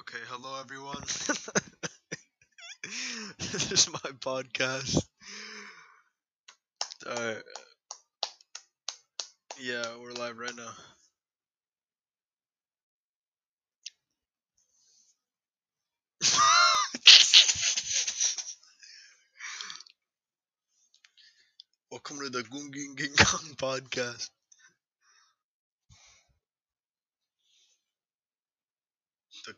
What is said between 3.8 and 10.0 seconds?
my podcast. Alright. Yeah,